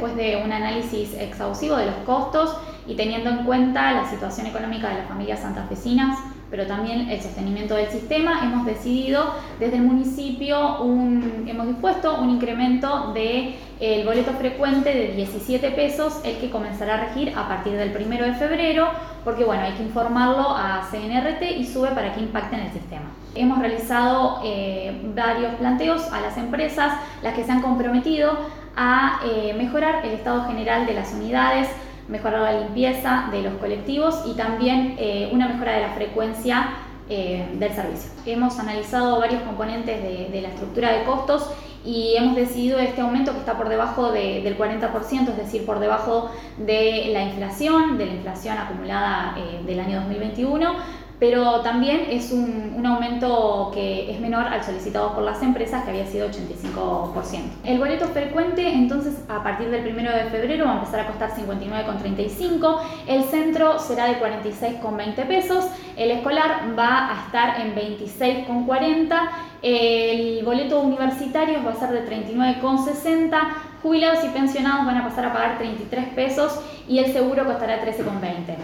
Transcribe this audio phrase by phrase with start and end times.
[0.00, 2.56] después de un análisis exhaustivo de los costos
[2.86, 6.18] y teniendo en cuenta la situación económica de las familias santafesinas,
[6.50, 12.30] pero también el sostenimiento del sistema, hemos decidido desde el municipio, un, hemos dispuesto un
[12.30, 17.74] incremento del de, boleto frecuente de 17 pesos, el que comenzará a regir a partir
[17.74, 18.88] del 1 de febrero,
[19.22, 23.10] porque bueno, hay que informarlo a CNRT y sube para que impacte en el sistema.
[23.34, 29.54] Hemos realizado eh, varios planteos a las empresas, las que se han comprometido a eh,
[29.56, 31.68] mejorar el estado general de las unidades,
[32.08, 36.70] mejorar la limpieza de los colectivos y también eh, una mejora de la frecuencia
[37.08, 38.10] eh, del servicio.
[38.26, 41.50] Hemos analizado varios componentes de, la estructura de costos
[41.84, 46.30] y hemos decidido este aumento que está por debajo del 40%, es decir, por debajo
[46.58, 50.74] de la inflación, de la inflación acumulada del año 2021,
[51.20, 56.06] pero también es un, aumento que es menor al solicitado por las empresas, que había
[56.06, 57.40] sido 85%.
[57.64, 61.30] El boleto frecuente, entonces, a partir del 1 de febrero va a empezar a costar
[61.36, 69.20] 59,35, el centro será de 46,20 pesos, el escolar va a estar en 26,40,
[69.60, 73.38] el boleto universitario va a ser de 39,60,
[73.82, 78.56] jubilados y pensionados van a pasar a pagar 33 pesos y el seguro costará 13,20.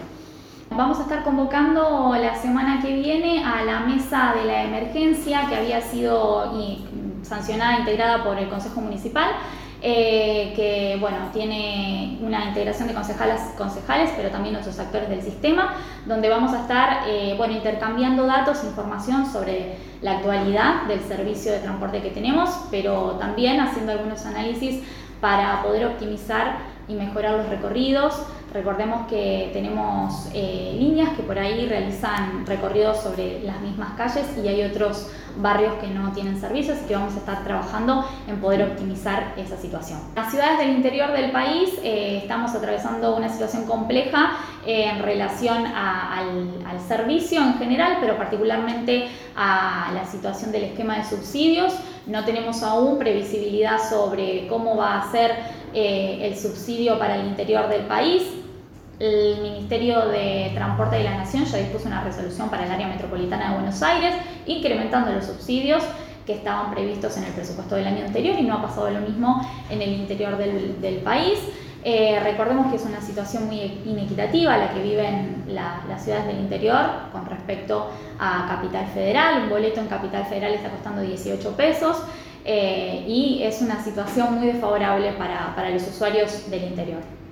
[0.76, 5.56] Vamos a estar convocando la semana que viene a la mesa de la emergencia que
[5.56, 6.52] había sido
[7.22, 9.30] sancionada, integrada por el Consejo Municipal.
[9.80, 15.74] Eh, que bueno, tiene una integración de concejales, concejales, pero también otros actores del sistema,
[16.06, 21.60] donde vamos a estar eh, bueno, intercambiando datos, información sobre la actualidad del servicio de
[21.60, 24.82] transporte que tenemos, pero también haciendo algunos análisis
[25.20, 26.56] para poder optimizar
[26.88, 28.22] y mejorar los recorridos,
[28.56, 34.48] Recordemos que tenemos eh, líneas que por ahí realizan recorridos sobre las mismas calles y
[34.48, 38.62] hay otros barrios que no tienen servicios y que vamos a estar trabajando en poder
[38.62, 40.00] optimizar esa situación.
[40.14, 45.66] Las ciudades del interior del país eh, estamos atravesando una situación compleja eh, en relación
[45.66, 51.74] al servicio en general, pero particularmente a la situación del esquema de subsidios.
[52.06, 55.32] No tenemos aún previsibilidad sobre cómo va a ser
[55.74, 58.22] el subsidio para el interior del país
[58.98, 63.50] el Ministerio de Transporte de la Nación ya dispuso una resolución para el área metropolitana
[63.50, 64.14] de Buenos Aires,
[64.46, 65.82] incrementando los subsidios
[66.24, 69.46] que estaban previstos en el presupuesto del año anterior y no ha pasado lo mismo
[69.70, 71.38] en el interior del, país.
[71.84, 77.10] Eh, recordemos que es una situación muy inequitativa la que viven las ciudades del interior
[77.12, 79.42] con respecto a Capital Federal.
[79.44, 82.02] Un boleto en Capital Federal está costando 18 pesos
[82.44, 87.25] eh, y es una situación muy desfavorable para los usuarios del interior.